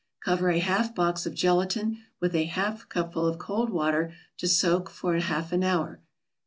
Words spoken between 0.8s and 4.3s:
box of gelatin with a half cupful of cold water